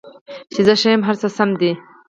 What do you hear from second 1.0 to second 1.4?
هر څه